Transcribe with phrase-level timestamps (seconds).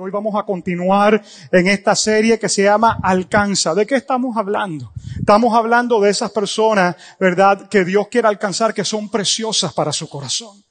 [0.00, 3.74] Hoy vamos a continuar en esta serie que se llama Alcanza.
[3.74, 4.92] ¿De qué estamos hablando?
[5.18, 10.08] Estamos hablando de esas personas, ¿verdad?, que Dios quiere alcanzar, que son preciosas para su
[10.08, 10.62] corazón.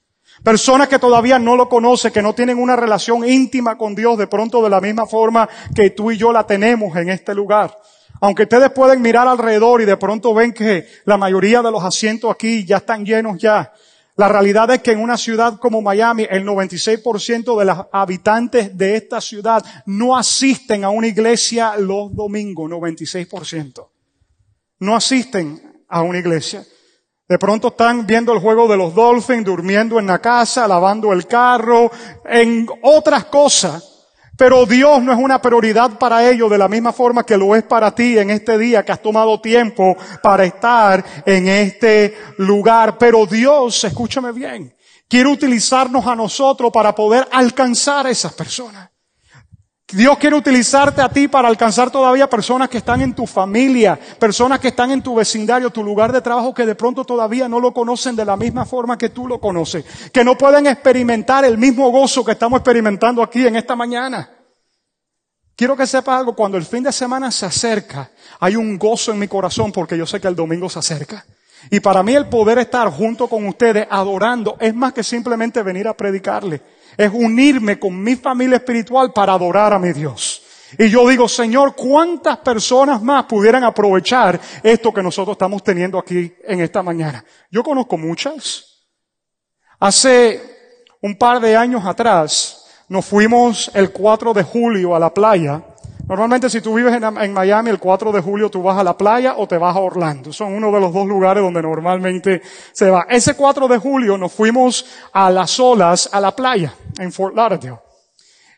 [0.41, 4.27] Personas que todavía no lo conocen, que no tienen una relación íntima con Dios de
[4.27, 7.77] pronto de la misma forma que tú y yo la tenemos en este lugar.
[8.21, 12.31] Aunque ustedes pueden mirar alrededor y de pronto ven que la mayoría de los asientos
[12.31, 13.73] aquí ya están llenos ya,
[14.17, 18.95] la realidad es que en una ciudad como Miami, el 96% de los habitantes de
[18.95, 23.87] esta ciudad no asisten a una iglesia los domingos, 96%.
[24.79, 26.65] No asisten a una iglesia.
[27.29, 31.27] De pronto están viendo el juego de los Dolphins, durmiendo en la casa, lavando el
[31.27, 31.91] carro,
[32.25, 33.96] en otras cosas
[34.37, 37.63] pero Dios no es una prioridad para ellos de la misma forma que lo es
[37.63, 42.97] para ti en este día que has tomado tiempo para estar en este lugar.
[42.99, 44.75] Pero Dios, escúchame bien,
[45.09, 48.89] quiere utilizarnos a nosotros para poder alcanzar a esas personas.
[49.93, 54.59] Dios quiere utilizarte a ti para alcanzar todavía personas que están en tu familia, personas
[54.59, 57.73] que están en tu vecindario, tu lugar de trabajo, que de pronto todavía no lo
[57.73, 61.89] conocen de la misma forma que tú lo conoces, que no pueden experimentar el mismo
[61.89, 64.29] gozo que estamos experimentando aquí en esta mañana.
[65.55, 69.19] Quiero que sepas algo, cuando el fin de semana se acerca, hay un gozo en
[69.19, 71.25] mi corazón porque yo sé que el domingo se acerca.
[71.71, 75.87] Y para mí el poder estar junto con ustedes adorando es más que simplemente venir
[75.87, 76.61] a predicarle
[76.97, 80.43] es unirme con mi familia espiritual para adorar a mi Dios.
[80.77, 86.33] Y yo digo, Señor, ¿cuántas personas más pudieran aprovechar esto que nosotros estamos teniendo aquí
[86.43, 87.23] en esta mañana?
[87.49, 88.85] Yo conozco muchas.
[89.79, 90.41] Hace
[91.01, 95.63] un par de años atrás nos fuimos el 4 de julio a la playa
[96.07, 99.35] Normalmente si tú vives en, Miami el 4 de julio tú vas a la playa
[99.37, 100.31] o te vas a Orlando.
[100.31, 102.41] Son uno de los dos lugares donde normalmente
[102.71, 103.05] se va.
[103.09, 107.79] Ese 4 de julio nos fuimos a las olas a la playa en Fort Lauderdale.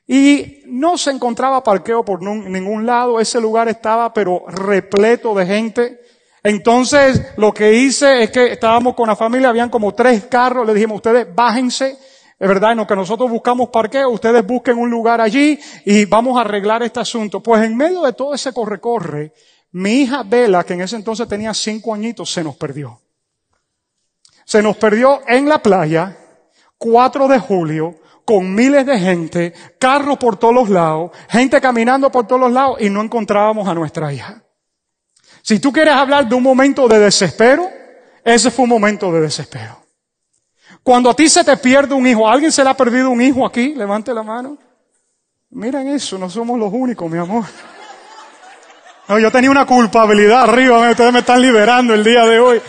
[0.08, 3.20] Y no se encontraba parqueo por ningún lado.
[3.20, 6.02] Ese lugar estaba pero repleto de gente.
[6.44, 10.68] Entonces lo que hice es que estábamos con la familia, habían como tres carros.
[10.68, 11.98] Le dijimos, ustedes bájense
[12.40, 16.38] es verdad, en lo que nosotros buscamos parqueo, ustedes busquen un lugar allí y vamos
[16.38, 17.42] a arreglar este asunto.
[17.44, 19.34] Pues en medio de todo ese corre-corre,
[19.72, 23.02] mi hija Bella, que en ese entonces tenía cinco añitos, se nos perdió.
[24.46, 26.18] Se nos perdió en la playa,
[26.78, 32.26] 4 de julio, con miles de gente, carros por todos los lados, gente caminando por
[32.26, 34.44] todos los lados y no encontrábamos a nuestra hija.
[35.42, 37.70] Si tú quieres hablar de un momento de desespero,
[38.24, 39.89] ese fue un momento de desespero.
[40.90, 43.46] Cuando a ti se te pierde un hijo, ¿alguien se le ha perdido un hijo
[43.46, 43.76] aquí?
[43.76, 44.58] Levante la mano.
[45.52, 47.46] Miren eso, no somos los únicos, mi amor.
[49.08, 52.60] No, yo tenía una culpabilidad arriba, ustedes me están liberando el día de hoy.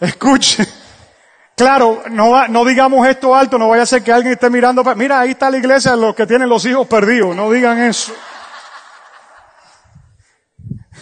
[0.00, 0.66] Escuche.
[1.54, 4.82] Claro, no, no digamos esto alto, no vaya a ser que alguien esté mirando.
[4.96, 7.36] Mira, ahí está la iglesia los que tienen los hijos perdidos.
[7.36, 8.12] No digan eso.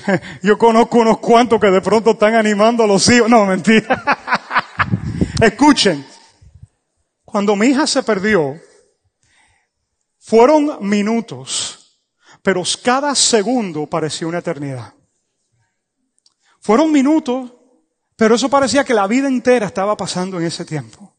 [0.42, 3.30] Yo conozco unos cuantos que de pronto están animando a los hijos.
[3.30, 4.02] No, mentira.
[5.40, 6.19] Escuchen.
[7.30, 8.60] Cuando mi hija se perdió,
[10.18, 12.00] fueron minutos,
[12.42, 14.92] pero cada segundo parecía una eternidad.
[16.60, 17.52] Fueron minutos,
[18.16, 21.16] pero eso parecía que la vida entera estaba pasando en ese tiempo.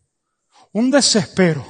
[0.74, 1.66] Un desespero,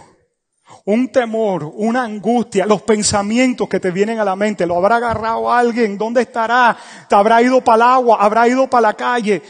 [0.86, 4.66] un temor, una angustia, los pensamientos que te vienen a la mente.
[4.66, 5.98] ¿Lo habrá agarrado alguien?
[5.98, 6.76] ¿Dónde estará?
[7.08, 8.18] ¿Te habrá ido para el agua?
[8.20, 9.42] ¿Habrá ido para la calle?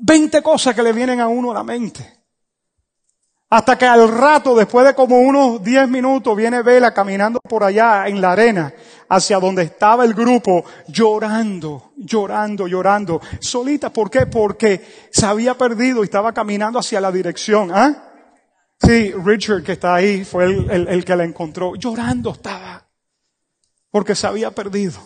[0.00, 2.13] Veinte cosas que le vienen a uno a la mente.
[3.54, 8.08] Hasta que al rato, después de como unos 10 minutos, viene Vela caminando por allá
[8.08, 8.74] en la arena,
[9.08, 13.20] hacia donde estaba el grupo, llorando, llorando, llorando.
[13.40, 14.26] Solita, ¿por qué?
[14.26, 17.70] Porque se había perdido y estaba caminando hacia la dirección.
[17.72, 18.10] ¿Ah?
[18.76, 21.76] Sí, Richard que está ahí fue el, el que la encontró.
[21.76, 22.84] Llorando estaba.
[23.88, 24.98] Porque se había perdido.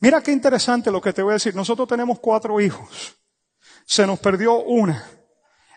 [0.00, 1.54] Mira qué interesante lo que te voy a decir.
[1.54, 3.14] Nosotros tenemos cuatro hijos.
[3.84, 5.15] Se nos perdió una.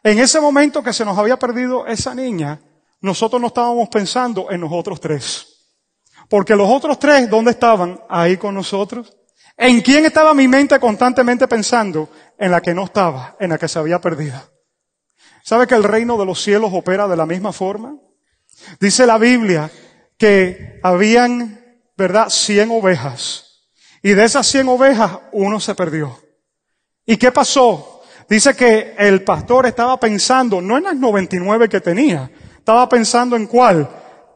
[0.04, 2.60] En ese momento que se nos había perdido esa niña,
[3.02, 5.48] nosotros no estábamos pensando en nosotros tres.
[6.30, 8.00] Porque los otros tres, ¿dónde estaban?
[8.10, 9.16] Ahí con nosotros.
[9.58, 12.10] ¿En quién estaba mi mente constantemente pensando?
[12.38, 14.40] En la que no estaba, en la que se había perdido.
[15.44, 17.96] ¿Sabe que el reino de los cielos opera de la misma forma?
[18.80, 19.70] Dice la Biblia
[20.18, 23.68] que habían, ¿verdad?, cien ovejas.
[24.02, 26.18] Y de esas cien ovejas, uno se perdió.
[27.06, 27.99] ¿Y qué pasó?
[28.30, 33.48] Dice que el pastor estaba pensando, no en las 99 que tenía, estaba pensando en
[33.48, 33.90] cuál,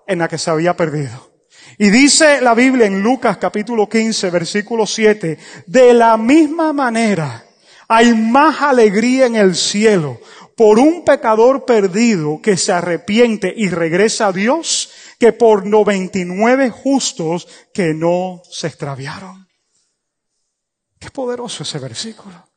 [0.08, 1.32] en la que se había perdido.
[1.78, 5.38] Y dice la Biblia en Lucas capítulo 15, versículo 7,
[5.68, 7.46] de la misma manera
[7.88, 10.20] hay más alegría en el cielo
[10.56, 17.48] por un pecador perdido que se arrepiente y regresa a Dios que por 99 justos
[17.72, 19.48] que no se extraviaron.
[21.00, 22.53] Qué poderoso ese versículo.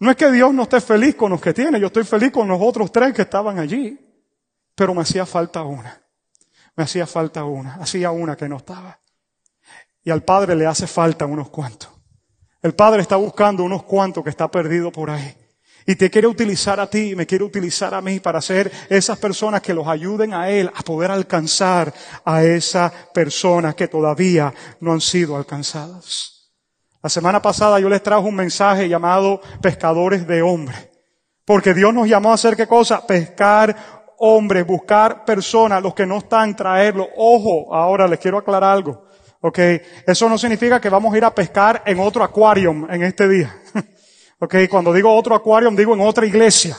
[0.00, 2.48] No es que Dios no esté feliz con los que tiene, yo estoy feliz con
[2.48, 4.00] los otros tres que estaban allí,
[4.74, 6.02] pero me hacía falta una.
[6.74, 8.98] Me hacía falta una, hacía una que no estaba.
[10.02, 11.90] Y al Padre le hace falta unos cuantos.
[12.62, 15.36] El Padre está buscando unos cuantos que está perdido por ahí.
[15.86, 19.60] Y te quiere utilizar a ti, me quiere utilizar a mí para ser esas personas
[19.60, 21.92] que los ayuden a Él a poder alcanzar
[22.24, 26.39] a esa persona que todavía no han sido alcanzadas.
[27.02, 30.90] La semana pasada yo les trajo un mensaje llamado pescadores de hombres.
[31.46, 33.06] Porque Dios nos llamó a hacer qué cosa?
[33.06, 33.74] Pescar
[34.18, 37.08] hombres, buscar personas, los que no están, traerlos.
[37.16, 39.04] Ojo, ahora les quiero aclarar algo.
[39.40, 39.58] Ok,
[40.06, 43.54] eso no significa que vamos a ir a pescar en otro acuario en este día.
[44.42, 46.74] Ok, cuando digo otro acuario, digo en otra iglesia.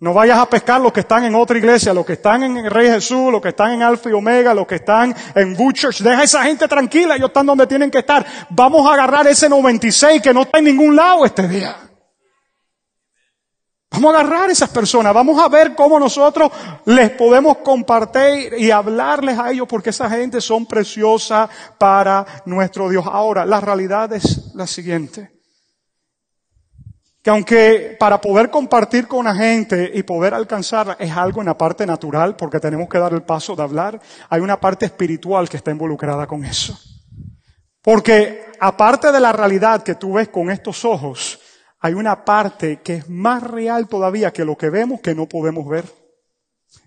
[0.00, 2.70] No vayas a pescar los que están en otra iglesia, los que están en el
[2.70, 6.02] Rey Jesús, los que están en Alfa y Omega, los que están en Butchers.
[6.02, 8.24] Deja a esa gente tranquila, ellos están donde tienen que estar.
[8.48, 11.76] Vamos a agarrar ese 96 que no está en ningún lado este día.
[13.90, 16.50] Vamos a agarrar a esas personas, vamos a ver cómo nosotros
[16.86, 23.04] les podemos compartir y hablarles a ellos porque esa gente son preciosa para nuestro Dios.
[23.06, 25.39] Ahora, la realidad es la siguiente
[27.22, 31.58] que aunque para poder compartir con la gente y poder alcanzarla es algo en la
[31.58, 35.58] parte natural, porque tenemos que dar el paso de hablar, hay una parte espiritual que
[35.58, 36.78] está involucrada con eso.
[37.82, 41.40] Porque aparte de la realidad que tú ves con estos ojos,
[41.78, 45.66] hay una parte que es más real todavía que lo que vemos que no podemos
[45.68, 45.84] ver,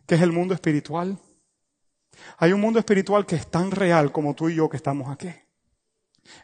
[0.08, 1.18] que es el mundo espiritual.
[2.38, 5.30] Hay un mundo espiritual que es tan real como tú y yo que estamos aquí.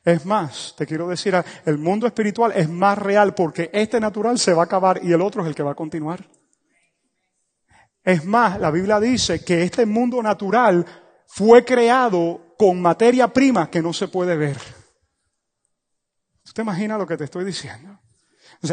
[0.04, 1.36] Es más, te quiero decir,
[1.66, 5.22] el mundo espiritual es más real porque este natural se va a acabar y el
[5.22, 6.28] otro es el que va a continuar.
[8.04, 10.86] Es más, la Biblia dice que este mundo natural
[11.28, 14.58] fue creado con materia prima que no se puede ver.
[16.44, 18.00] ¿Usted te imaginas lo que te estoy diciendo?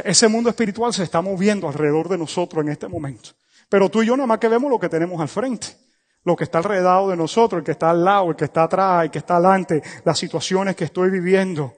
[0.05, 3.31] ese mundo espiritual se está moviendo alrededor de nosotros en este momento.
[3.69, 5.86] Pero tú y yo nada más que vemos lo que tenemos al frente
[6.27, 9.05] lo que está alrededor de nosotros, el que está al lado, el que está atrás,
[9.05, 11.73] el que está adelante, las situaciones que estoy viviendo.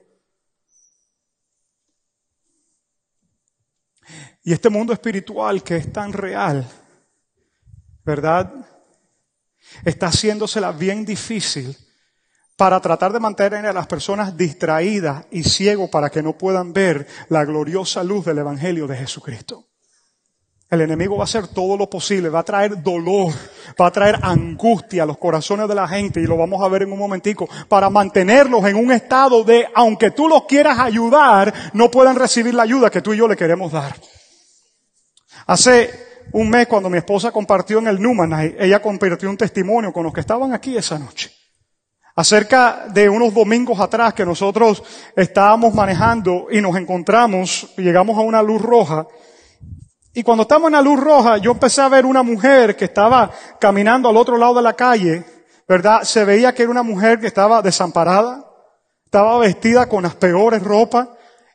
[4.43, 6.67] Y este mundo espiritual que es tan real,
[8.03, 8.51] ¿verdad?
[9.85, 11.77] Está haciéndosela bien difícil
[12.57, 17.07] para tratar de mantener a las personas distraídas y ciegos para que no puedan ver
[17.29, 19.68] la gloriosa luz del Evangelio de Jesucristo.
[20.69, 23.33] El enemigo va a hacer todo lo posible, va a traer dolor,
[23.79, 26.83] va a traer angustia a los corazones de la gente y lo vamos a ver
[26.83, 31.89] en un momentico, para mantenerlos en un estado de, aunque tú los quieras ayudar, no
[31.89, 33.95] puedan recibir la ayuda que tú y yo le queremos dar.
[35.47, 35.89] Hace
[36.33, 40.13] un mes cuando mi esposa compartió en el Numanay, ella compartió un testimonio con los
[40.13, 41.31] que estaban aquí esa noche.
[42.15, 44.83] Acerca de unos domingos atrás que nosotros
[45.15, 49.07] estábamos manejando y nos encontramos, llegamos a una luz roja
[50.13, 53.31] y cuando estamos en la luz roja, yo empecé a ver una mujer que estaba
[53.59, 55.23] caminando al otro lado de la calle,
[55.67, 56.01] ¿verdad?
[56.03, 58.45] Se veía que era una mujer que estaba desamparada,
[59.05, 61.07] estaba vestida con las peores ropas.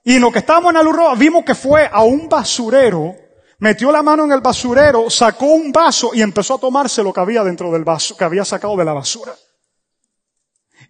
[0.04, 3.16] Y en lo que estábamos en la luz roja, vimos que fue a un basurero,
[3.58, 7.20] metió la mano en el basurero, sacó un vaso y empezó a tomarse lo que
[7.20, 9.34] había dentro del vaso, que había sacado de la basura.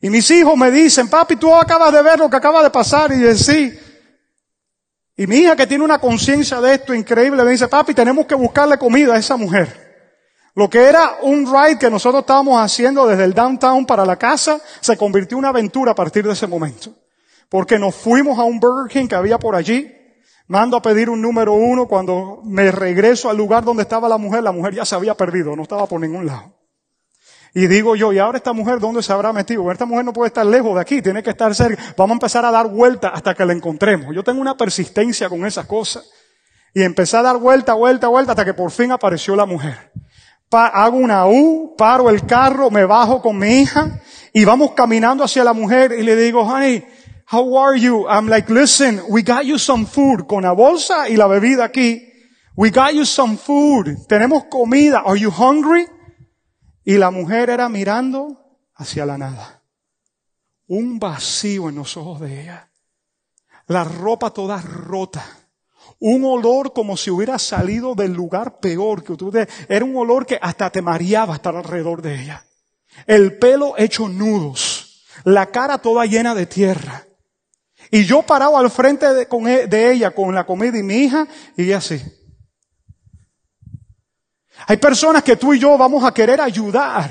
[0.02, 3.11] Y mis hijos me dicen, papi, tú acabas de ver lo que acaba de pasar.
[3.12, 3.73] Y yo, sí.
[5.16, 8.35] Y mi hija que tiene una conciencia de esto increíble me dice, papi, tenemos que
[8.35, 9.85] buscarle comida a esa mujer.
[10.56, 14.61] Lo que era un ride que nosotros estábamos haciendo desde el downtown para la casa,
[14.80, 16.92] se convirtió en una aventura a partir de ese momento.
[17.49, 19.92] Porque nos fuimos a un Burger King que había por allí,
[20.49, 24.42] mando a pedir un número uno, cuando me regreso al lugar donde estaba la mujer,
[24.42, 26.52] la mujer ya se había perdido, no estaba por ningún lado.
[27.56, 29.70] Y digo yo, ¿y ahora esta mujer dónde se habrá metido?
[29.70, 31.80] Esta mujer no puede estar lejos de aquí, tiene que estar cerca.
[31.96, 34.12] Vamos a empezar a dar vuelta hasta que la encontremos.
[34.12, 36.04] Yo tengo una persistencia con esas cosas.
[36.75, 39.92] Y empecé a dar vuelta, vuelta, vuelta hasta que por fin apareció la mujer.
[40.50, 44.00] hago una U, paro el carro, me bajo con mi hija
[44.32, 46.84] y vamos caminando hacia la mujer y le digo, honey,
[47.30, 48.08] how are you?
[48.08, 52.02] I'm like, listen, we got you some food con la bolsa y la bebida aquí.
[52.56, 54.06] We got you some food.
[54.08, 55.02] Tenemos comida.
[55.06, 55.87] Are you hungry?
[56.85, 59.62] Y la mujer era mirando hacia la nada.
[60.67, 62.71] Un vacío en los ojos de ella.
[63.67, 65.25] La ropa toda rota.
[65.99, 69.33] Un olor como si hubiera salido del lugar peor que tú.
[69.69, 72.45] Era un olor que hasta te mareaba estar alrededor de ella.
[73.07, 75.05] El pelo hecho nudos.
[75.25, 77.07] La cara toda llena de tierra.
[77.91, 81.26] Y yo parado al frente de, e, de ella con la comida y mi hija
[81.57, 82.03] y así.
[84.66, 87.11] Hay personas que tú y yo vamos a querer ayudar.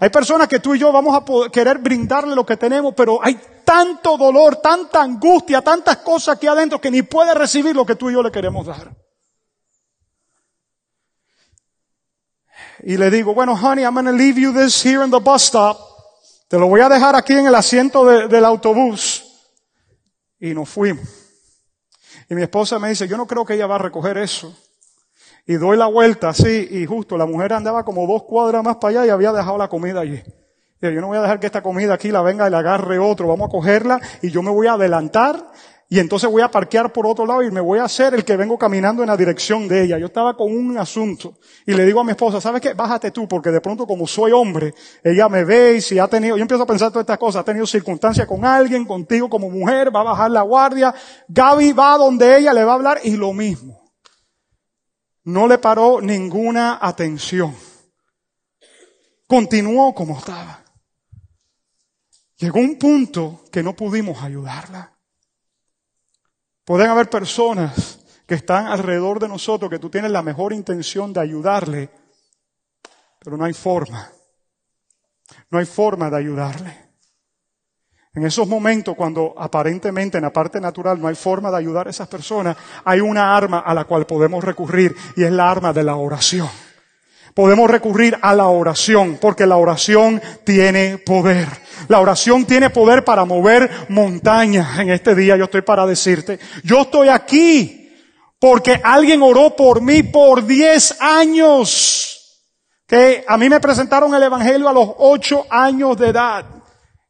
[0.00, 3.38] Hay personas que tú y yo vamos a querer brindarle lo que tenemos, pero hay
[3.64, 8.10] tanto dolor, tanta angustia, tantas cosas aquí adentro que ni puede recibir lo que tú
[8.10, 8.94] y yo le queremos dar.
[12.82, 15.44] Y le digo, bueno, honey, I'm going to leave you this here in the bus
[15.44, 15.78] stop.
[16.48, 19.24] Te lo voy a dejar aquí en el asiento del autobús.
[20.38, 21.08] Y nos fuimos.
[22.28, 24.54] Y mi esposa me dice, yo no creo que ella va a recoger eso.
[25.46, 29.00] Y doy la vuelta así, y justo la mujer andaba como dos cuadras más para
[29.00, 30.22] allá y había dejado la comida allí.
[30.80, 33.28] Yo no voy a dejar que esta comida aquí la venga y la agarre otro,
[33.28, 35.46] vamos a cogerla y yo me voy a adelantar
[35.88, 38.36] y entonces voy a parquear por otro lado y me voy a hacer el que
[38.36, 39.98] vengo caminando en la dirección de ella.
[39.98, 42.74] Yo estaba con un asunto y le digo a mi esposa, ¿sabes qué?
[42.74, 46.36] Bájate tú porque de pronto como soy hombre, ella me ve y si ha tenido,
[46.36, 49.94] yo empiezo a pensar todas estas cosas, ha tenido circunstancias con alguien, contigo como mujer,
[49.94, 50.94] va a bajar la guardia.
[51.28, 53.83] Gaby va donde ella le va a hablar y lo mismo.
[55.24, 57.56] No le paró ninguna atención.
[59.26, 60.62] Continuó como estaba.
[62.36, 64.98] Llegó un punto que no pudimos ayudarla.
[66.64, 71.20] Pueden haber personas que están alrededor de nosotros que tú tienes la mejor intención de
[71.20, 71.90] ayudarle,
[73.18, 74.10] pero no hay forma.
[75.50, 76.83] No hay forma de ayudarle.
[78.14, 81.90] En esos momentos, cuando aparentemente en la parte natural no hay forma de ayudar a
[81.90, 85.82] esas personas, hay una arma a la cual podemos recurrir y es la arma de
[85.82, 86.48] la oración.
[87.34, 91.48] Podemos recurrir a la oración porque la oración tiene poder.
[91.88, 94.78] La oración tiene poder para mover montañas.
[94.78, 97.92] En este día yo estoy para decirte, yo estoy aquí
[98.38, 102.44] porque alguien oró por mí por 10 años.
[102.86, 106.53] Que a mí me presentaron el evangelio a los 8 años de edad.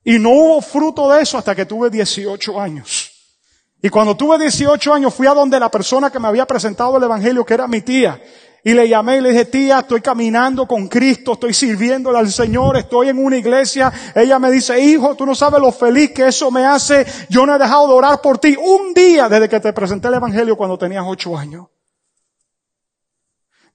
[0.05, 3.11] Y no hubo fruto de eso hasta que tuve 18 años.
[3.83, 7.03] Y cuando tuve 18 años fui a donde la persona que me había presentado el
[7.03, 8.21] Evangelio, que era mi tía,
[8.67, 12.79] y le llamé y le dije, tía, estoy caminando con Cristo, estoy sirviéndole al Señor,
[12.79, 13.93] estoy en una iglesia.
[14.15, 17.05] Ella me dice, hijo, tú no sabes lo feliz que eso me hace.
[17.29, 20.15] Yo no he dejado de orar por ti un día desde que te presenté el
[20.15, 21.67] Evangelio cuando tenías ocho años.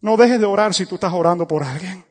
[0.01, 2.08] No dejes de orar si tú estás orando por alguien.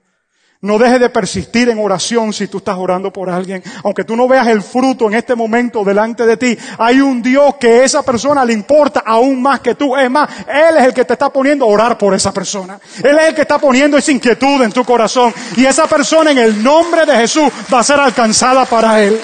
[0.60, 3.62] No dejes de persistir en oración si tú estás orando por alguien.
[3.84, 7.54] Aunque tú no veas el fruto en este momento delante de ti, hay un Dios
[7.60, 9.96] que esa persona le importa aún más que tú.
[9.96, 12.80] Es más, Él es el que te está poniendo a orar por esa persona.
[13.04, 15.32] Él es el que está poniendo esa inquietud en tu corazón.
[15.56, 19.20] Y esa persona en el nombre de Jesús va a ser alcanzada para Él.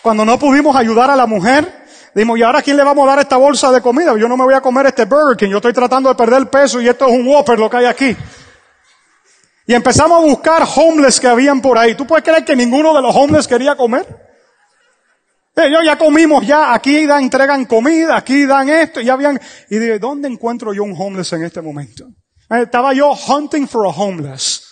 [0.00, 1.76] Cuando no pudimos ayudar a la mujer,
[2.14, 4.16] Dijimos, ¿y ahora quién le vamos a dar esta bolsa de comida?
[4.16, 6.80] Yo no me voy a comer este Burger King, yo estoy tratando de perder peso
[6.80, 8.16] y esto es un Whopper lo que hay aquí.
[9.68, 11.94] Y empezamos a buscar homeless que habían por ahí.
[11.94, 14.06] ¿Tú puedes creer que ninguno de los homeless quería comer?
[15.54, 19.98] Ellos ya comimos, ya aquí dan, entregan comida, aquí dan esto, ya habían, y dije,
[19.98, 22.06] ¿dónde encuentro yo un homeless en este momento?
[22.48, 24.62] Eh, estaba yo hunting for a homeless.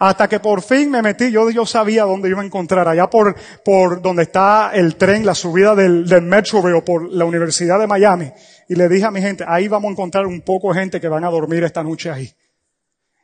[0.00, 4.02] Hasta que por fin me metí, yo, sabía dónde iba a encontrar, allá por, por
[4.02, 8.30] donde está el tren, la subida del, del Metro por la Universidad de Miami.
[8.68, 11.08] Y le dije a mi gente, ahí vamos a encontrar un poco de gente que
[11.08, 12.30] van a dormir esta noche ahí.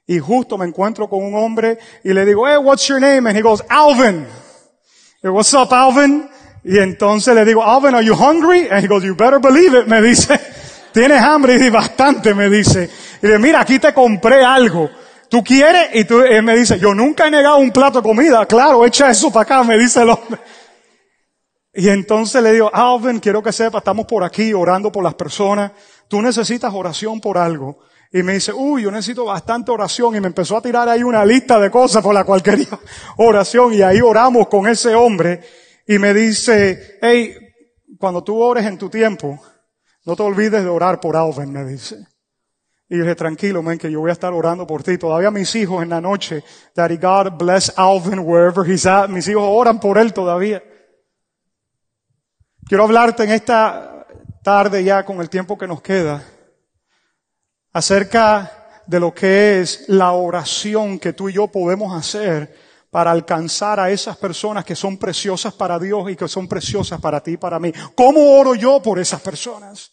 [0.07, 3.29] Y justo me encuentro con un hombre y le digo, hey, what's your name?
[3.29, 4.27] And he goes, Alvin.
[5.23, 6.29] Y, what's up, Alvin?
[6.65, 8.69] Y entonces le digo, Alvin, are you hungry?
[8.69, 10.39] And he goes, you better believe it, me dice.
[10.93, 11.55] ¿Tienes hambre?
[11.55, 12.91] Y bastante, me dice.
[13.23, 14.91] Y le mira, aquí te compré algo.
[15.29, 15.91] ¿Tú quieres?
[15.95, 18.45] Y tú, él me dice, yo nunca he negado un plato de comida.
[18.47, 20.39] Claro, echa eso para acá, me dice el hombre.
[21.73, 25.73] Y entonces le digo, Alvin, quiero que sepa, estamos por aquí orando por las personas.
[26.07, 27.79] Tú necesitas oración por algo.
[28.13, 30.15] Y me dice, uy, yo necesito bastante oración.
[30.15, 32.79] Y me empezó a tirar ahí una lista de cosas por la cual quería
[33.17, 33.73] oración.
[33.73, 35.41] Y ahí oramos con ese hombre.
[35.87, 37.35] Y me dice, hey,
[37.99, 39.41] cuando tú ores en tu tiempo,
[40.05, 42.07] no te olvides de orar por Alvin, me dice.
[42.89, 44.99] Y dije, tranquilo, men, que yo voy a estar orando por ti.
[44.99, 49.09] Todavía mis hijos en la noche, Daddy God bless Alvin wherever he's at.
[49.09, 50.63] Mis hijos oran por él todavía.
[52.67, 54.07] Quiero hablarte en esta
[54.45, 56.23] tarde ya con el tiempo que nos queda
[57.73, 62.55] acerca de lo que es la oración que tú y yo podemos hacer
[62.91, 67.23] para alcanzar a esas personas que son preciosas para Dios y que son preciosas para
[67.23, 67.73] ti y para mí.
[67.95, 69.93] ¿Cómo oro yo por esas personas?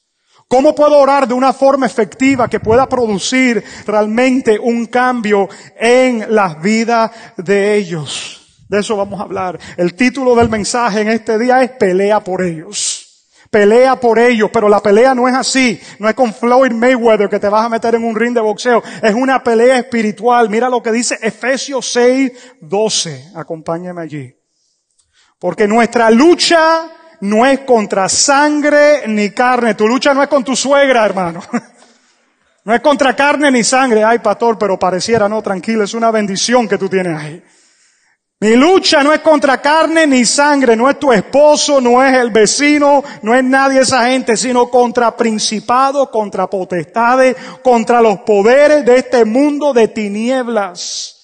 [0.50, 5.48] ¿Cómo puedo orar de una forma efectiva que pueda producir realmente un cambio
[5.80, 8.66] en las vidas de ellos?
[8.68, 9.60] De eso vamos a hablar.
[9.78, 12.99] El título del mensaje en este día es Pelea por ellos.
[13.50, 15.79] Pelea por ellos, pero la pelea no es así.
[15.98, 18.84] No es con Floyd Mayweather que te vas a meter en un ring de boxeo.
[19.01, 20.50] Es una pelea espiritual.
[20.50, 23.32] Mira lo que dice Efesios 6, 12.
[23.36, 24.36] Acompáñame allí.
[25.39, 26.91] Porque nuestra lucha
[27.22, 29.74] no es contra sangre ni carne.
[29.74, 31.41] Tu lucha no es con tu suegra, hermano.
[32.65, 36.68] No es contra carne ni sangre, ay pastor, pero pareciera, no, tranquilo, es una bendición
[36.68, 37.44] que tú tienes ahí.
[38.41, 42.31] Mi lucha no es contra carne ni sangre, no es tu esposo, no es el
[42.31, 48.96] vecino, no es nadie esa gente, sino contra principados, contra potestades, contra los poderes de
[48.96, 51.19] este mundo de tinieblas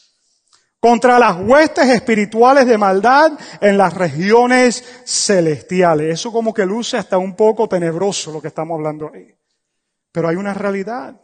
[0.86, 6.14] contra las huestes espirituales de maldad en las regiones celestiales.
[6.14, 9.36] Eso como que luce hasta un poco tenebroso lo que estamos hablando ahí.
[10.12, 11.20] Pero hay una realidad.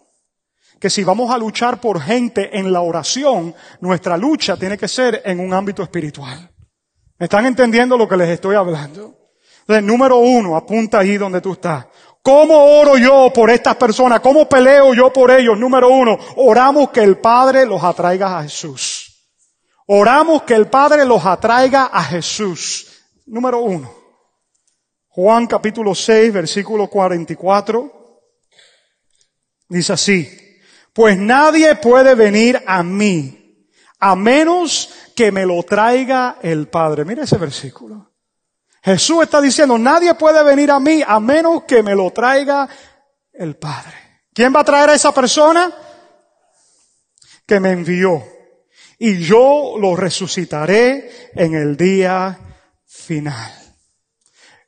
[0.82, 5.22] Que si vamos a luchar por gente en la oración, nuestra lucha tiene que ser
[5.24, 6.52] en un ámbito espiritual.
[7.20, 9.16] ¿Me están entendiendo lo que les estoy hablando?
[9.60, 11.86] Entonces, número uno, apunta ahí donde tú estás.
[12.24, 14.22] ¿Cómo oro yo por estas personas?
[14.22, 15.56] ¿Cómo peleo yo por ellos?
[15.56, 19.30] Número uno, oramos que el Padre los atraiga a Jesús.
[19.86, 22.88] Oramos que el Padre los atraiga a Jesús.
[23.28, 23.94] Número uno.
[25.10, 27.92] Juan capítulo 6, versículo 44.
[29.70, 30.40] Dice así.
[30.93, 33.67] Pues nadie puede venir a mí
[34.00, 37.05] a menos que me lo traiga el Padre.
[37.05, 38.12] Mira ese versículo.
[38.83, 42.67] Jesús está diciendo, nadie puede venir a mí a menos que me lo traiga
[43.31, 43.93] el Padre.
[44.33, 45.71] ¿Quién va a traer a esa persona?
[47.45, 48.24] Que me envió
[49.03, 52.38] y yo lo resucitaré en el día
[52.86, 53.51] final.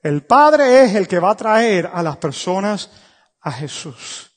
[0.02, 2.90] El Padre es el que va a traer a las personas
[3.42, 4.33] a Jesús.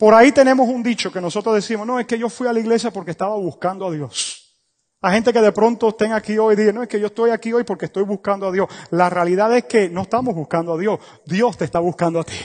[0.00, 2.58] Por ahí tenemos un dicho que nosotros decimos, no, es que yo fui a la
[2.58, 4.58] iglesia porque estaba buscando a Dios.
[5.02, 7.32] Hay gente que de pronto estén aquí hoy y digan, no, es que yo estoy
[7.32, 8.66] aquí hoy porque estoy buscando a Dios.
[8.92, 11.00] La realidad es que no estamos buscando a Dios.
[11.26, 12.40] Dios te está buscando a ti.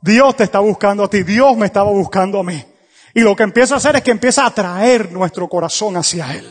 [0.00, 1.24] Dios te está buscando a ti.
[1.24, 2.64] Dios me estaba buscando a mí.
[3.12, 6.50] Y lo que empieza a hacer es que empieza a atraer nuestro corazón hacia Él.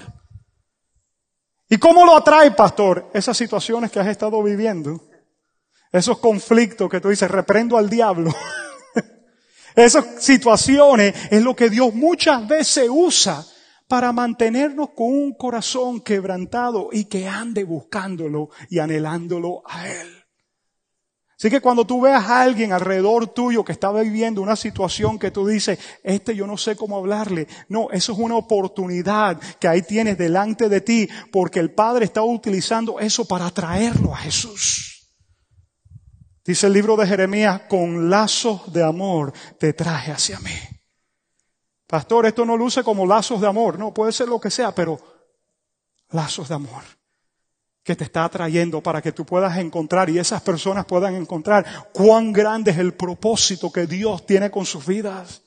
[1.67, 3.09] ¿Y cómo lo atrae, pastor?
[3.11, 5.01] Esas situaciones que has estado viviendo.
[5.91, 8.31] Esos conflictos que tú dices, reprendo al diablo.
[9.75, 13.45] Esas situaciones es lo que Dios muchas veces usa
[13.87, 20.25] para mantenernos con un corazón quebrantado y que ande buscándolo y anhelándolo a Él.
[21.37, 25.31] Así que cuando tú veas a alguien alrededor tuyo que está viviendo una situación que
[25.31, 29.81] tú dices, este yo no sé cómo hablarle, no, eso es una oportunidad que ahí
[29.81, 34.94] tienes delante de ti porque el Padre está utilizando eso para atraerlo a Jesús.
[36.45, 40.55] Dice el libro de Jeremías, con lazos de amor te traje hacia mí.
[41.87, 44.99] Pastor, esto no luce como lazos de amor, no, puede ser lo que sea, pero
[46.09, 46.83] lazos de amor
[47.83, 52.31] que te está atrayendo para que tú puedas encontrar y esas personas puedan encontrar cuán
[52.31, 55.43] grande es el propósito que Dios tiene con sus vidas.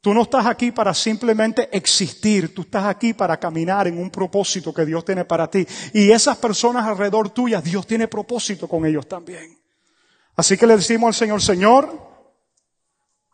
[0.00, 4.72] Tú no estás aquí para simplemente existir, tú estás aquí para caminar en un propósito
[4.72, 5.66] que Dios tiene para ti.
[5.92, 9.58] Y esas personas alrededor tuyas, Dios tiene propósito con ellos también.
[10.36, 12.10] Así que le decimos al Señor, Señor,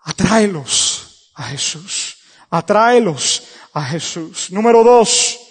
[0.04, 2.16] atráelos a Jesús,
[2.48, 4.50] atráelos a Jesús.
[4.50, 5.44] Número dos,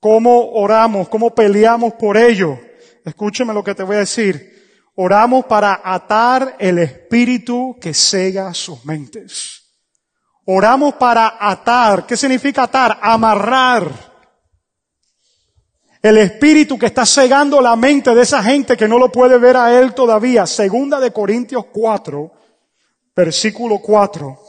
[0.00, 1.08] ¿Cómo oramos?
[1.08, 2.58] ¿Cómo peleamos por ello?
[3.04, 4.54] Escúcheme lo que te voy a decir.
[4.94, 9.67] Oramos para atar el espíritu que cega sus mentes.
[10.50, 12.06] Oramos para atar.
[12.06, 12.98] ¿Qué significa atar?
[13.02, 13.92] Amarrar.
[16.00, 19.58] El espíritu que está cegando la mente de esa gente que no lo puede ver
[19.58, 20.46] a él todavía.
[20.46, 22.32] Segunda de Corintios 4,
[23.14, 24.40] versículo 4.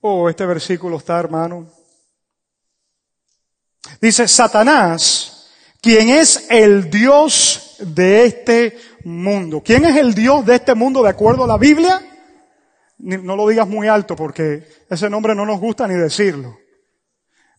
[0.00, 1.70] Oh, este versículo está, hermano.
[4.00, 5.48] Dice Satanás,
[5.80, 9.62] quien es el Dios de este mundo.
[9.64, 12.17] ¿Quién es el Dios de este mundo de acuerdo a la Biblia?
[12.98, 16.58] No lo digas muy alto porque ese nombre no nos gusta ni decirlo.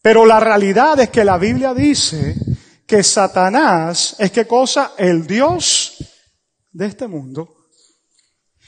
[0.01, 2.35] Pero la realidad es que la Biblia dice
[2.85, 4.93] que Satanás es qué cosa?
[4.97, 5.97] El Dios
[6.71, 7.67] de este mundo.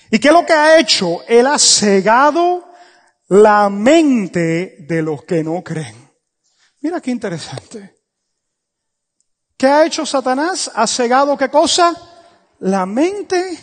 [0.09, 1.23] ¿Y qué es lo que ha hecho?
[1.27, 2.71] Él ha cegado
[3.29, 5.95] la mente de los que no creen.
[6.81, 7.95] Mira qué interesante.
[9.55, 10.69] ¿Qué ha hecho Satanás?
[10.73, 11.95] Ha cegado qué cosa?
[12.59, 13.57] La mente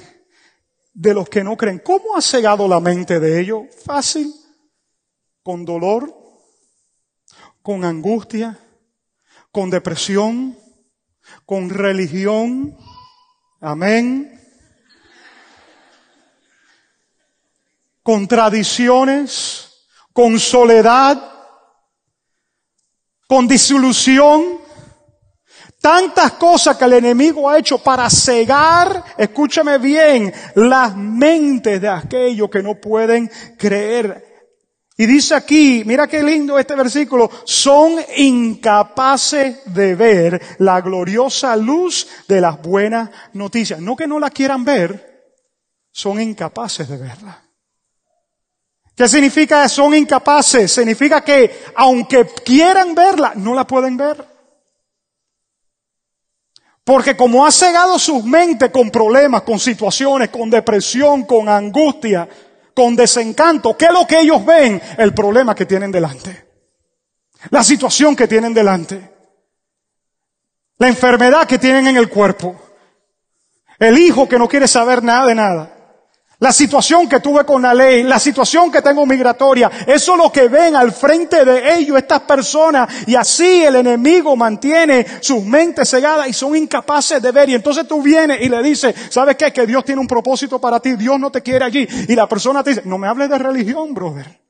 [0.99, 1.79] de los que no creen.
[1.79, 3.67] ¿Cómo ha cegado la mente de ellos?
[3.85, 4.35] Fácil.
[5.45, 6.13] Con dolor,
[7.63, 8.59] con angustia,
[9.53, 10.59] con depresión,
[11.47, 12.77] con religión.
[13.61, 14.41] Amén.
[18.03, 21.23] Con tradiciones, con soledad,
[23.29, 24.59] con disolución,
[25.81, 32.51] tantas cosas que el enemigo ha hecho para cegar, escúchame bien, las mentes de aquellos
[32.51, 34.29] que no pueden creer.
[34.97, 42.09] Y dice aquí, mira qué lindo este versículo, son incapaces de ver la gloriosa luz
[42.27, 43.81] de las buenas noticias.
[43.81, 45.37] No que no la quieran ver,
[45.93, 47.45] son incapaces de verla.
[48.99, 49.69] ¿Qué significa?
[49.69, 50.73] Son incapaces.
[50.73, 54.38] Significa que aunque quieran verla, no la pueden ver.
[56.89, 62.27] Porque como ha cegado sus mentes con problemas, con situaciones, con depresión, con angustia,
[62.73, 64.81] con desencanto, ¿qué es lo que ellos ven?
[64.97, 66.49] El problema que tienen delante.
[67.51, 69.07] La situación que tienen delante.
[70.79, 72.59] La enfermedad que tienen en el cuerpo.
[73.79, 75.78] El hijo que no quiere saber nada de nada.
[76.41, 80.31] La situación que tuve con la ley, la situación que tengo migratoria, eso es lo
[80.31, 85.91] que ven al frente de ellos estas personas y así el enemigo mantiene sus mentes
[85.91, 89.53] cegadas y son incapaces de ver y entonces tú vienes y le dices, ¿sabes qué?
[89.53, 92.63] Que Dios tiene un propósito para ti, Dios no te quiere allí y la persona
[92.63, 94.41] te dice, no me hables de religión, brother.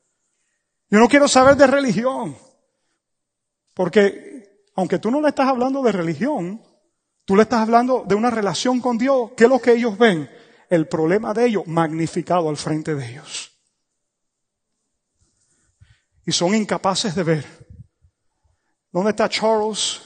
[0.90, 2.36] Yo no quiero saber de religión.
[3.72, 6.60] Porque aunque tú no le estás hablando de religión,
[7.24, 10.28] tú le estás hablando de una relación con Dios, ¿qué es lo que ellos ven?
[10.68, 13.52] El problema de ellos magnificado al frente de ellos.
[16.24, 17.46] Y son incapaces de ver.
[18.92, 20.02] ¿Dónde está Charles?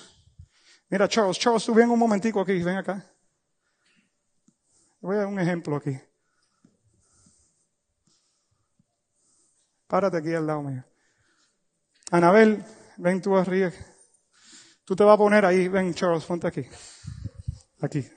[0.89, 3.05] Mira, Charles, Charles, tú ven un momentico aquí, ven acá.
[5.01, 5.99] Voy a dar un ejemplo aquí.
[9.89, 10.85] Párate aquí al lado mío.
[12.11, 12.65] Anabel,
[12.99, 13.73] ven tú arriba.
[14.85, 16.65] Tú te vas a poner ahí, ven Charles, ponte aquí.
[17.81, 18.09] Aquí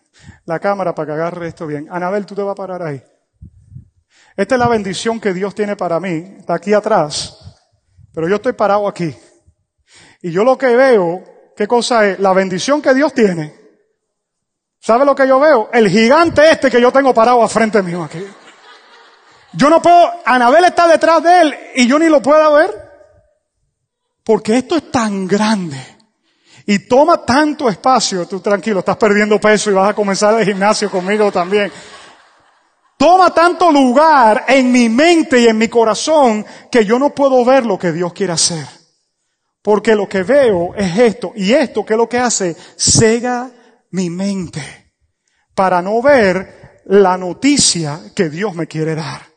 [0.45, 1.87] la cámara para que agarre esto bien.
[1.89, 3.01] Anabel, tú te vas a parar ahí.
[4.35, 6.35] Esta es la bendición que Dios tiene para mí.
[6.39, 7.57] Está aquí atrás.
[8.13, 9.15] Pero yo estoy parado aquí.
[10.21, 11.23] Y yo lo que veo,
[11.55, 12.19] ¿qué cosa es?
[12.19, 13.53] La bendición que Dios tiene.
[14.79, 15.69] ¿Sabe lo que yo veo?
[15.73, 18.25] El gigante este que yo tengo parado a frente mío aquí.
[19.53, 22.69] Yo no puedo, Anabel está detrás de él y yo ni lo puedo ver.
[24.23, 25.94] Porque esto es tan grande
[26.65, 30.89] y toma tanto espacio, tú tranquilo, estás perdiendo peso y vas a comenzar el gimnasio
[30.89, 31.71] conmigo también.
[32.97, 37.65] Toma tanto lugar en mi mente y en mi corazón que yo no puedo ver
[37.65, 38.65] lo que Dios quiere hacer.
[39.61, 41.33] Porque lo que veo es esto.
[41.35, 42.55] Y esto, ¿qué es lo que hace?
[42.77, 43.51] Cega
[43.91, 44.93] mi mente
[45.53, 49.34] para no ver la noticia que Dios me quiere dar.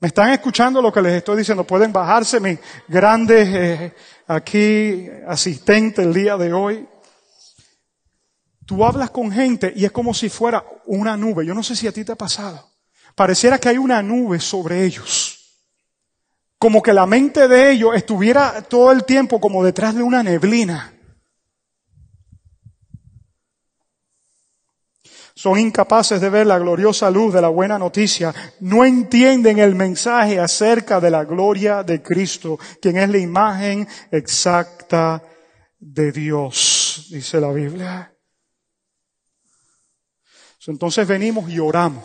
[0.00, 1.64] ¿Me están escuchando lo que les estoy diciendo?
[1.64, 2.58] Pueden bajarse mis
[2.88, 3.94] grandes eh,
[4.26, 6.88] aquí asistentes el día de hoy.
[8.64, 11.44] Tú hablas con gente y es como si fuera una nube.
[11.44, 12.66] Yo no sé si a ti te ha pasado.
[13.14, 15.38] Pareciera que hay una nube sobre ellos.
[16.58, 20.94] Como que la mente de ellos estuviera todo el tiempo como detrás de una neblina.
[25.40, 30.38] Son incapaces de ver la gloriosa luz de la buena noticia, no entienden el mensaje
[30.38, 35.22] acerca de la gloria de Cristo, quien es la imagen exacta
[35.78, 38.14] de Dios, dice la Biblia.
[40.66, 42.04] Entonces venimos y oramos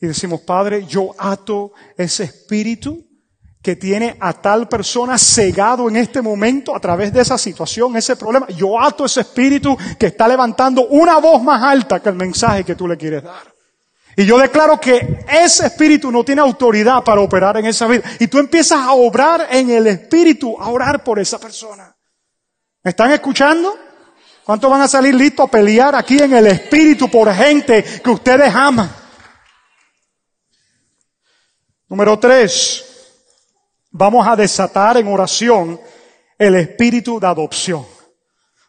[0.00, 3.06] y decimos, Padre, yo ato ese espíritu
[3.64, 8.14] que tiene a tal persona cegado en este momento a través de esa situación, ese
[8.14, 8.46] problema.
[8.48, 12.74] Yo ato ese espíritu que está levantando una voz más alta que el mensaje que
[12.74, 13.54] tú le quieres dar.
[14.16, 18.02] Y yo declaro que ese espíritu no tiene autoridad para operar en esa vida.
[18.20, 21.96] Y tú empiezas a obrar en el espíritu, a orar por esa persona.
[22.82, 23.74] ¿Me están escuchando?
[24.44, 28.54] ¿Cuántos van a salir listos a pelear aquí en el espíritu por gente que ustedes
[28.54, 28.90] aman?
[31.88, 32.90] Número tres
[33.94, 35.80] vamos a desatar en oración
[36.36, 37.86] el espíritu de adopción.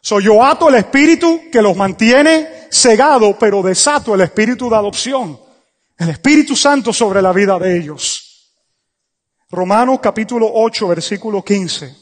[0.00, 5.38] So, yo ato el espíritu que los mantiene cegado, pero desato el espíritu de adopción.
[5.98, 8.52] El Espíritu Santo sobre la vida de ellos.
[9.50, 11.96] Romanos capítulo 8, versículo 15.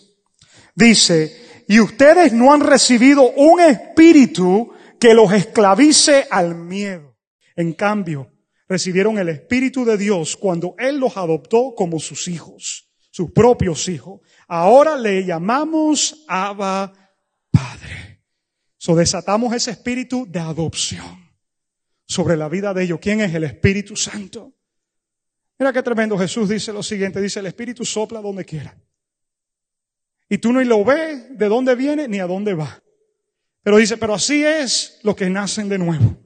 [0.75, 7.17] Dice, y ustedes no han recibido un espíritu que los esclavice al miedo.
[7.55, 8.33] En cambio,
[8.69, 12.84] recibieron el Espíritu de Dios cuando Él los adoptó como sus hijos
[13.15, 14.23] sus propios hijos.
[14.49, 16.93] Ahora le llamamos Abba
[17.49, 18.25] Padre.
[18.77, 21.33] So desatamos ese espíritu de adopción
[22.09, 22.99] sobre la vida de ellos.
[23.01, 24.53] ¿Quién es el Espíritu Santo?
[25.57, 26.19] Mira qué tremendo.
[26.19, 28.77] Jesús dice lo siguiente, dice el Espíritu sopla donde quiera.
[30.29, 32.83] Y tú no lo ves de dónde viene ni a dónde va.
[33.63, 36.21] Pero dice, pero así es lo que nacen de nuevo.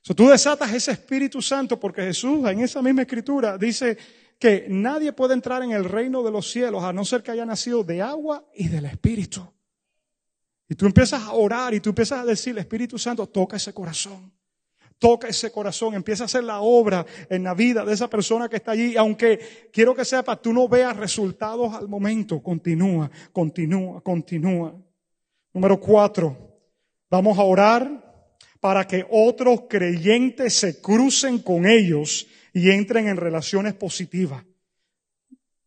[0.00, 3.96] So, tú desatas ese Espíritu Santo porque Jesús en esa misma escritura dice
[4.40, 7.44] que nadie puede entrar en el reino de los cielos a no ser que haya
[7.44, 9.46] nacido de agua y del Espíritu.
[10.66, 14.32] Y tú empiezas a orar y tú empiezas a decir, Espíritu Santo, toca ese corazón.
[14.98, 18.56] Toca ese corazón, empieza a hacer la obra en la vida de esa persona que
[18.56, 18.96] está allí.
[18.96, 22.42] Aunque quiero que sepas, tú no veas resultados al momento.
[22.42, 24.74] Continúa, continúa, continúa.
[25.52, 26.36] Número cuatro,
[27.10, 33.74] vamos a orar para que otros creyentes se crucen con ellos y entren en relaciones
[33.74, 34.44] positivas.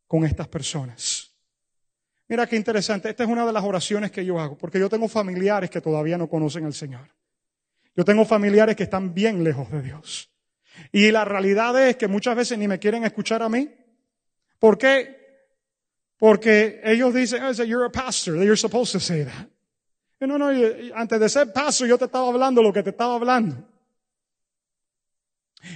[0.06, 1.32] con estas personas.
[2.28, 5.08] Mira qué interesante, esta es una de las oraciones que yo hago, porque yo tengo
[5.08, 7.10] familiares que todavía no conocen al Señor.
[7.96, 10.32] Yo tengo familiares que están bien lejos de Dios.
[10.92, 13.70] Y la realidad es que muchas veces ni me quieren escuchar a mí.
[14.60, 15.18] ¿Por qué?
[16.18, 19.48] Porque ellos dicen, oh, you're a pastor, you're supposed to say that.
[20.20, 20.50] no, no,
[20.96, 23.68] antes de ser pastor yo te estaba hablando lo que te estaba hablando.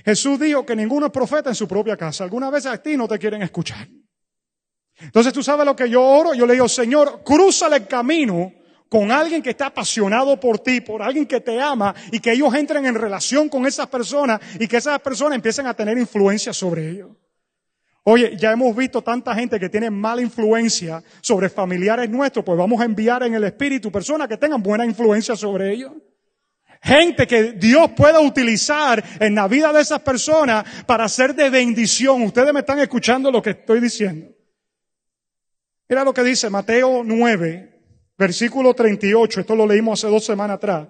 [0.06, 2.24] Jesús dijo que ninguno es profeta en su propia casa.
[2.24, 3.88] Algunas veces a ti no te quieren escuchar.
[5.00, 6.34] Entonces tú sabes lo que yo oro.
[6.34, 8.52] Yo le digo, Señor, crúzale el camino
[8.90, 12.54] con alguien que está apasionado por ti, por alguien que te ama y que ellos
[12.54, 16.90] entren en relación con esas personas y que esas personas empiecen a tener influencia sobre
[16.90, 17.12] ellos.
[18.04, 22.80] Oye, ya hemos visto tanta gente que tiene mala influencia sobre familiares nuestros, pues vamos
[22.80, 25.92] a enviar en el Espíritu personas que tengan buena influencia sobre ellos.
[26.82, 32.22] Gente que Dios pueda utilizar en la vida de esas personas para ser de bendición.
[32.24, 34.32] Ustedes me están escuchando lo que estoy diciendo.
[35.90, 37.82] Mira lo que dice Mateo 9,
[38.18, 39.42] versículo 38.
[39.42, 40.88] Esto lo leímos hace dos semanas atrás.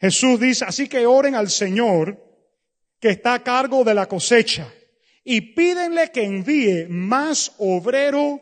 [0.00, 2.20] Jesús dice, así que oren al Señor
[3.00, 4.68] que está a cargo de la cosecha
[5.24, 8.40] y pídenle que envíe más obrero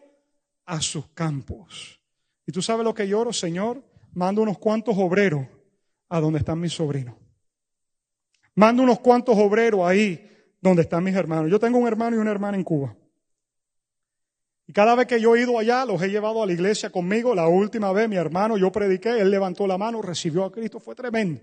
[0.65, 2.01] a sus campos.
[2.47, 5.47] Y tú sabes lo que lloro, Señor, mando unos cuantos obreros
[6.13, 7.15] a donde están mis sobrinos.
[8.55, 10.29] Mando unos cuantos obreros ahí
[10.61, 11.51] donde están mis hermanos.
[11.51, 12.95] Yo tengo un hermano y una hermana en Cuba.
[14.67, 17.35] Y cada vez que yo he ido allá, los he llevado a la iglesia conmigo.
[17.35, 20.95] La última vez mi hermano, yo prediqué, él levantó la mano, recibió a Cristo, fue
[20.95, 21.41] tremendo.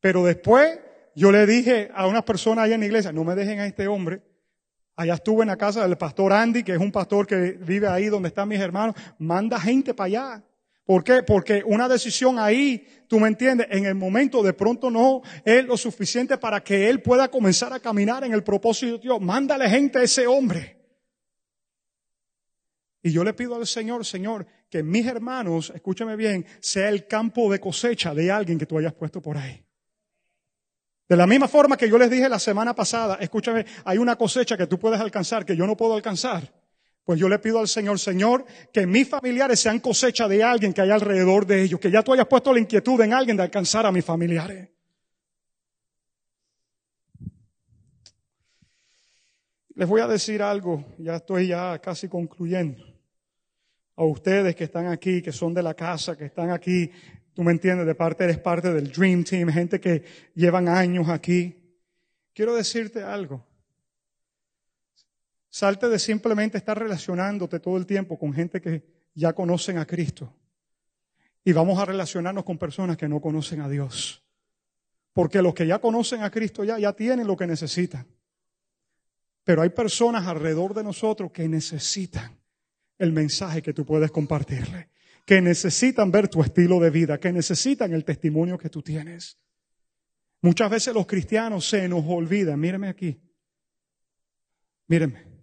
[0.00, 0.78] Pero después
[1.14, 3.88] yo le dije a unas personas allá en la iglesia, no me dejen a este
[3.88, 4.20] hombre
[4.96, 8.06] Allá estuve en la casa del pastor Andy, que es un pastor que vive ahí
[8.06, 8.96] donde están mis hermanos.
[9.18, 10.44] Manda gente para allá.
[10.86, 11.24] ¿Por qué?
[11.24, 15.76] Porque una decisión ahí, tú me entiendes, en el momento de pronto no es lo
[15.76, 19.20] suficiente para que él pueda comenzar a caminar en el propósito de Dios.
[19.20, 20.76] Mándale gente a ese hombre.
[23.02, 27.50] Y yo le pido al Señor, Señor, que mis hermanos, escúchame bien, sea el campo
[27.50, 29.64] de cosecha de alguien que tú hayas puesto por ahí.
[31.08, 34.56] De la misma forma que yo les dije la semana pasada, escúchame, hay una cosecha
[34.56, 36.52] que tú puedes alcanzar que yo no puedo alcanzar.
[37.06, 40.82] Pues yo le pido al Señor, Señor, que mis familiares sean cosecha de alguien que
[40.82, 43.86] hay alrededor de ellos, que ya tú hayas puesto la inquietud en alguien de alcanzar
[43.86, 44.68] a mis familiares.
[49.74, 52.84] Les voy a decir algo, ya estoy ya casi concluyendo.
[53.94, 56.90] A ustedes que están aquí, que son de la casa, que están aquí
[57.36, 60.02] Tú me entiendes, de parte eres parte del Dream Team, gente que
[60.34, 61.54] llevan años aquí.
[62.32, 63.45] Quiero decirte algo.
[65.56, 70.30] Salte de simplemente estar relacionándote todo el tiempo con gente que ya conocen a Cristo.
[71.42, 74.22] Y vamos a relacionarnos con personas que no conocen a Dios.
[75.14, 78.06] Porque los que ya conocen a Cristo ya, ya tienen lo que necesitan.
[79.44, 82.38] Pero hay personas alrededor de nosotros que necesitan
[82.98, 84.90] el mensaje que tú puedes compartirle
[85.24, 89.38] que necesitan ver tu estilo de vida, que necesitan el testimonio que tú tienes.
[90.42, 93.18] Muchas veces los cristianos se nos olvidan, mírenme aquí,
[94.86, 95.35] mírenme,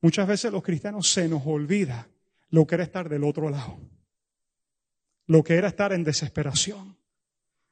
[0.00, 2.08] muchas veces los cristianos se nos olvida
[2.50, 3.78] lo que era estar del otro lado,
[5.26, 6.96] lo que era estar en desesperación,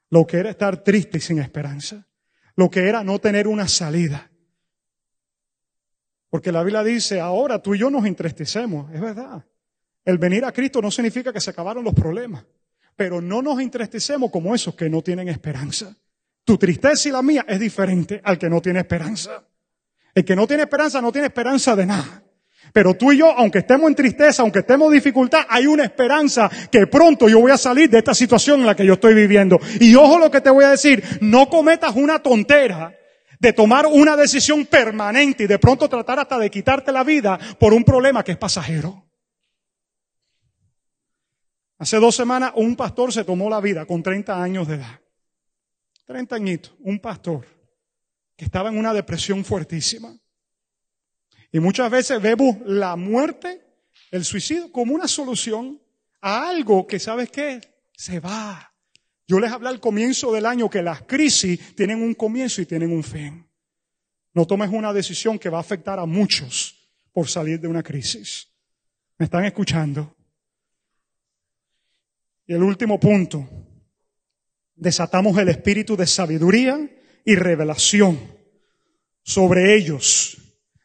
[0.09, 2.07] lo que era estar triste y sin esperanza,
[2.55, 4.31] lo que era no tener una salida.
[6.29, 9.45] Porque la Biblia dice, ahora tú y yo nos entristecemos, es verdad.
[10.03, 12.45] El venir a Cristo no significa que se acabaron los problemas,
[12.95, 15.95] pero no nos entristecemos como esos que no tienen esperanza.
[16.43, 19.45] Tu tristeza y la mía es diferente al que no tiene esperanza.
[20.17, 22.23] El que no tiene esperanza no tiene esperanza de nada.
[22.73, 26.49] Pero tú y yo, aunque estemos en tristeza, aunque estemos en dificultad, hay una esperanza
[26.71, 29.59] que pronto yo voy a salir de esta situación en la que yo estoy viviendo.
[29.79, 32.97] Y ojo lo que te voy a decir, no cometas una tontera
[33.39, 37.75] de tomar una decisión permanente y de pronto tratar hasta de quitarte la vida por
[37.75, 39.05] un problema que es pasajero.
[41.77, 44.99] Hace dos semanas un pastor se tomó la vida con 30 años de edad.
[46.07, 47.56] 30 añitos, un pastor
[48.37, 50.15] que estaba en una depresión fuertísima.
[51.51, 53.65] Y muchas veces vemos la muerte,
[54.11, 55.81] el suicidio, como una solución
[56.21, 57.59] a algo que, ¿sabes qué?
[57.93, 58.73] Se va.
[59.27, 62.91] Yo les hablé al comienzo del año que las crisis tienen un comienzo y tienen
[62.91, 63.45] un fin.
[64.33, 68.47] No tomes una decisión que va a afectar a muchos por salir de una crisis.
[69.17, 70.15] ¿Me están escuchando?
[72.45, 73.49] Y el último punto,
[74.75, 76.89] desatamos el espíritu de sabiduría
[77.27, 78.17] y revelación
[79.21, 80.37] sobre ellos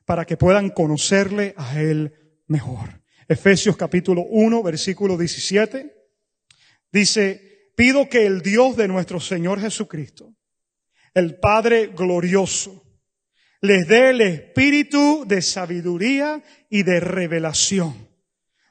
[0.05, 2.15] para que puedan conocerle a Él
[2.49, 3.01] mejor.
[3.29, 5.95] Efesios capítulo 1, versículo 17,
[6.91, 10.35] dice, pido que el Dios de nuestro Señor Jesucristo,
[11.15, 12.83] el Padre glorioso,
[13.61, 18.09] les dé el espíritu de sabiduría y de revelación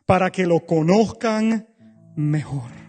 [0.06, 1.70] para que lo conozcan
[2.18, 2.81] mejor.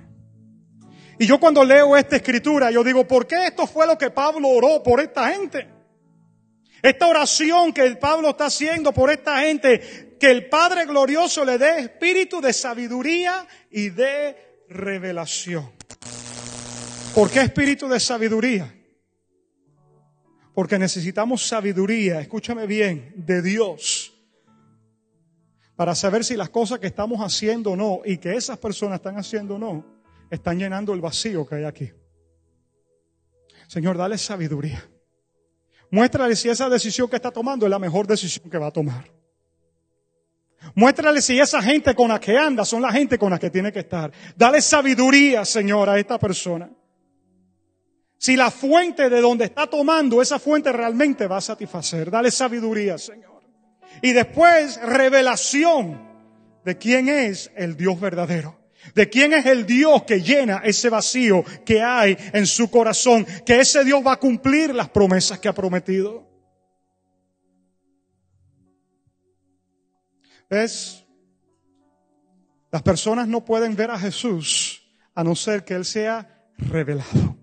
[1.22, 4.48] Y yo cuando leo esta escritura, yo digo, ¿por qué esto fue lo que Pablo
[4.48, 5.68] oró por esta gente?
[6.82, 11.78] Esta oración que Pablo está haciendo por esta gente, que el Padre glorioso le dé
[11.78, 15.70] espíritu de sabiduría y de revelación.
[17.14, 18.74] ¿Por qué espíritu de sabiduría?
[20.52, 24.12] Porque necesitamos sabiduría, escúchame bien, de Dios
[25.76, 29.18] para saber si las cosas que estamos haciendo o no y que esas personas están
[29.18, 30.01] haciendo o no
[30.34, 31.92] están llenando el vacío que hay aquí.
[33.68, 34.82] Señor, dale sabiduría.
[35.90, 39.10] Muéstrale si esa decisión que está tomando es la mejor decisión que va a tomar.
[40.74, 43.70] Muéstrale si esa gente con la que anda son la gente con la que tiene
[43.70, 44.10] que estar.
[44.34, 46.70] Dale sabiduría, Señor, a esta persona.
[48.16, 52.10] Si la fuente de donde está tomando, esa fuente realmente va a satisfacer.
[52.10, 53.42] Dale sabiduría, Señor.
[54.00, 56.00] Y después, revelación
[56.64, 58.61] de quién es el Dios verdadero.
[58.94, 63.26] De quién es el Dios que llena ese vacío que hay en su corazón.
[63.46, 66.28] Que ese Dios va a cumplir las promesas que ha prometido.
[70.50, 71.04] ¿Ves?
[72.70, 74.82] Las personas no pueden ver a Jesús
[75.14, 77.36] a no ser que Él sea revelado.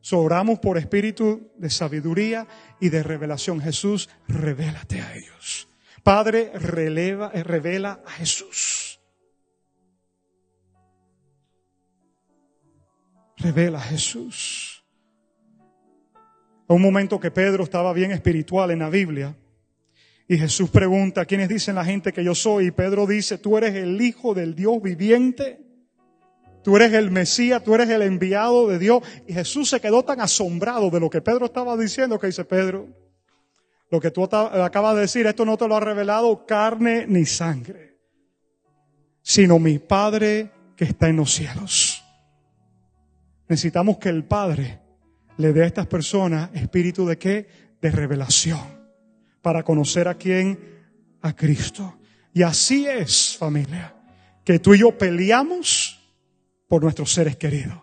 [0.00, 2.46] Sobramos por espíritu de sabiduría
[2.78, 3.62] y de revelación.
[3.62, 5.66] Jesús, revélate a ellos.
[6.02, 8.83] Padre, releva, eh, revela a Jesús.
[13.44, 14.82] Revela a Jesús.
[16.66, 19.36] un momento que Pedro estaba bien espiritual en la Biblia.
[20.26, 22.68] Y Jesús pregunta, ¿quiénes dicen la gente que yo soy?
[22.68, 25.60] Y Pedro dice, tú eres el Hijo del Dios viviente.
[26.62, 29.02] Tú eres el Mesías, tú eres el enviado de Dios.
[29.26, 32.88] Y Jesús se quedó tan asombrado de lo que Pedro estaba diciendo que dice, Pedro,
[33.90, 37.98] lo que tú acabas de decir, esto no te lo ha revelado carne ni sangre,
[39.20, 41.93] sino mi Padre que está en los cielos.
[43.48, 44.80] Necesitamos que el Padre
[45.36, 47.48] le dé a estas personas espíritu de qué?
[47.80, 48.62] De revelación,
[49.42, 50.58] para conocer a quién,
[51.20, 51.98] a Cristo.
[52.32, 53.94] Y así es, familia,
[54.44, 56.00] que tú y yo peleamos
[56.68, 57.82] por nuestros seres queridos.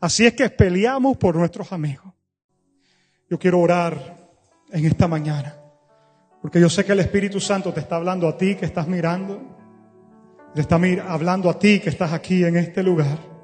[0.00, 2.12] Así es que peleamos por nuestros amigos.
[3.28, 4.30] Yo quiero orar
[4.70, 5.56] en esta mañana,
[6.40, 9.56] porque yo sé que el Espíritu Santo te está hablando a ti que estás mirando,
[10.54, 13.37] le está hablando a ti que estás aquí en este lugar.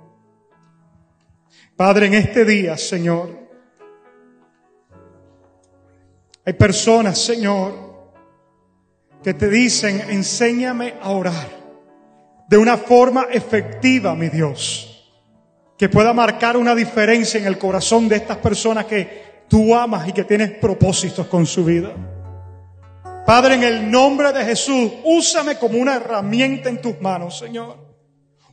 [1.77, 3.31] Padre, en este día, Señor,
[6.47, 7.73] hay personas, Señor,
[9.25, 11.49] que te dicen, enséñame a orar
[12.47, 15.11] de una forma efectiva, mi Dios,
[15.77, 20.13] que pueda marcar una diferencia en el corazón de estas personas que tú amas y
[20.13, 21.93] que tienes propósitos con su vida.
[23.27, 27.84] Padre, en el nombre de Jesús, úsame como una herramienta en tus manos, Señor.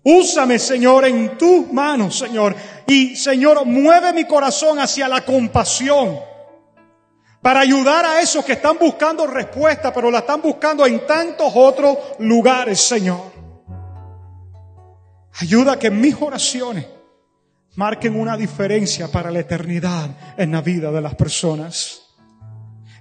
[0.03, 2.55] Úsame, Señor, en tus manos, Señor.
[2.87, 6.19] Y, Señor, mueve mi corazón hacia la compasión.
[7.41, 11.97] Para ayudar a esos que están buscando respuesta, pero la están buscando en tantos otros
[12.19, 13.31] lugares, Señor.
[15.39, 16.85] Ayuda a que mis oraciones
[17.75, 22.01] marquen una diferencia para la eternidad en la vida de las personas.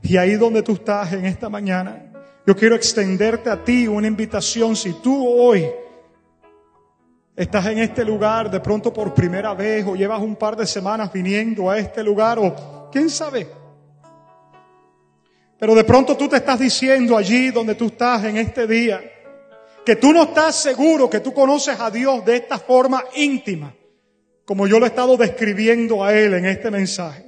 [0.03, 2.13] Y ahí donde tú estás en esta mañana,
[2.47, 4.77] yo quiero extenderte a ti una invitación.
[4.77, 5.67] Si tú hoy
[7.43, 11.11] estás en este lugar de pronto por primera vez o llevas un par de semanas
[11.11, 13.49] viniendo a este lugar o quién sabe.
[15.59, 19.01] Pero de pronto tú te estás diciendo allí donde tú estás en este día,
[19.87, 23.75] que tú no estás seguro que tú conoces a Dios de esta forma íntima,
[24.45, 27.25] como yo lo he estado describiendo a Él en este mensaje.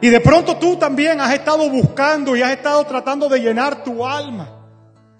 [0.00, 4.06] Y de pronto tú también has estado buscando y has estado tratando de llenar tu
[4.06, 4.68] alma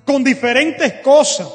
[0.04, 1.48] con diferentes cosas.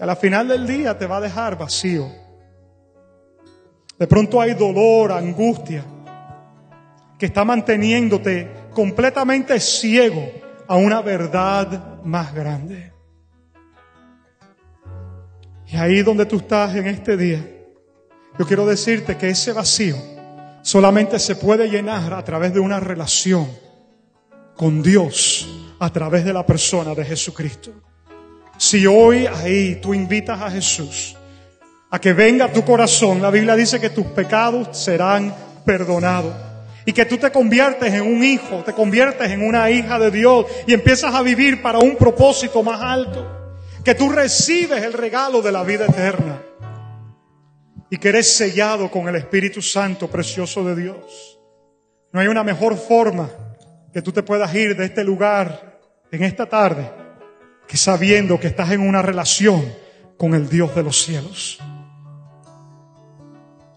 [0.00, 2.08] A la final del día te va a dejar vacío.
[3.98, 5.84] De pronto hay dolor, angustia,
[7.18, 10.26] que está manteniéndote completamente ciego
[10.66, 12.94] a una verdad más grande.
[15.66, 17.46] Y ahí donde tú estás en este día,
[18.38, 19.96] yo quiero decirte que ese vacío
[20.62, 23.46] solamente se puede llenar a través de una relación
[24.56, 25.46] con Dios,
[25.78, 27.89] a través de la persona de Jesucristo.
[28.60, 31.16] Si hoy ahí tú invitas a Jesús
[31.90, 35.34] a que venga tu corazón, la Biblia dice que tus pecados serán
[35.64, 36.34] perdonados
[36.84, 40.44] y que tú te conviertes en un hijo, te conviertes en una hija de Dios
[40.66, 45.52] y empiezas a vivir para un propósito más alto, que tú recibes el regalo de
[45.52, 46.42] la vida eterna.
[47.88, 51.40] y que eres sellado con el Espíritu Santo precioso de Dios.
[52.12, 53.30] No hay una mejor forma
[53.90, 55.80] que tú te puedas ir de este lugar
[56.12, 56.99] en esta tarde
[57.70, 59.64] que sabiendo que estás en una relación
[60.16, 61.60] con el Dios de los cielos.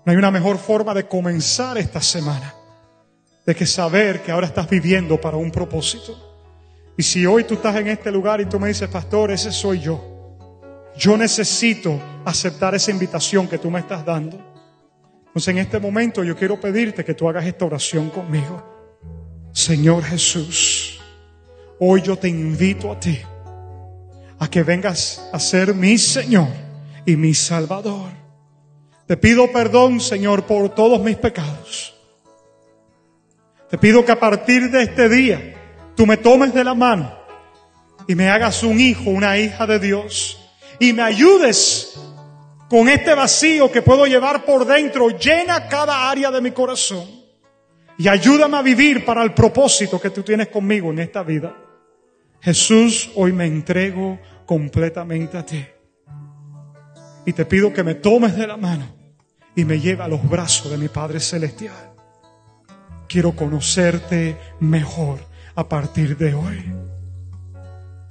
[0.04, 2.56] No hay una mejor forma de comenzar esta semana
[3.46, 6.18] de que saber que ahora estás viviendo para un propósito.
[6.98, 9.80] Y si hoy tú estás en este lugar y tú me dices, pastor, ese soy
[9.82, 10.04] yo.
[10.98, 14.40] Yo necesito aceptar esa invitación que tú me estás dando.
[15.28, 19.52] Entonces en este momento yo quiero pedirte que tú hagas esta oración conmigo.
[19.52, 21.00] Señor Jesús,
[21.80, 23.20] hoy yo te invito a ti
[24.44, 26.50] a que vengas a ser mi Señor
[27.06, 28.12] y mi Salvador.
[29.08, 31.96] Te pido perdón, Señor, por todos mis pecados.
[33.70, 35.56] Te pido que a partir de este día
[35.96, 37.18] tú me tomes de la mano
[38.06, 40.38] y me hagas un hijo, una hija de Dios
[40.78, 41.98] y me ayudes
[42.70, 47.08] con este vacío que puedo llevar por dentro, llena cada área de mi corazón
[47.98, 51.56] y ayúdame a vivir para el propósito que tú tienes conmigo en esta vida.
[52.44, 55.66] Jesús, hoy me entrego completamente a ti.
[57.26, 58.86] Y te pido que me tomes de la mano
[59.56, 61.94] y me lleve a los brazos de mi Padre Celestial.
[63.08, 65.20] Quiero conocerte mejor
[65.56, 66.74] a partir de hoy.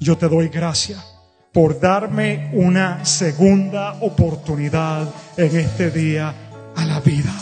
[0.01, 1.13] Yo te doy gracias
[1.53, 6.35] por darme una segunda oportunidad en este día
[6.75, 7.33] a la vida.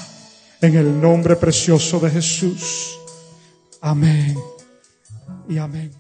[0.61, 2.99] En el nombre precioso de Jesús.
[3.81, 4.37] Amén
[5.49, 6.00] y amén.